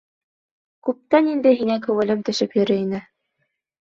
[0.87, 3.03] Күптән инде һиңә күңелем төшөп йөрөй ине.